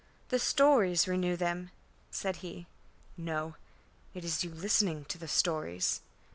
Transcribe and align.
"The 0.29 0.39
stories 0.39 1.07
renew 1.07 1.35
them," 1.35 1.69
said 2.09 2.37
he. 2.37 2.65
"No. 3.17 3.53
It 4.15 4.25
is 4.25 4.43
you 4.43 4.49
listening 4.49 5.05
to 5.05 5.19
the 5.19 5.27
stories." 5.27 6.01